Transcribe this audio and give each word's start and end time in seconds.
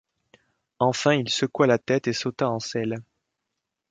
Enfin 0.79 1.13
il 1.13 1.29
secoua 1.29 1.67
la 1.67 1.77
tête 1.77 2.07
et 2.07 2.13
sauta 2.13 2.49
en 2.49 2.59
selle. 2.59 2.95